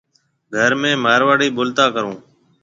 گھر 0.55 0.71
۾ 0.81 0.91
مارواڙي 1.03 1.47
ٻولتا 1.55 1.85
ڪرون۔ 1.93 2.17